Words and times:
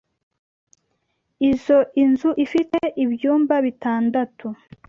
Izoi 1.49 2.03
nzu 2.11 2.29
ifite 2.45 2.79
ibyumba 3.03 3.55
bitandatu. 3.65 4.47